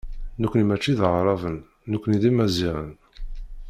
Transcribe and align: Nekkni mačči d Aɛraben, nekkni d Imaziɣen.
Nekkni 0.41 0.63
mačči 0.67 0.93
d 0.99 1.01
Aɛraben, 1.09 1.57
nekkni 1.91 2.17
d 2.21 2.23
Imaziɣen. 2.29 2.91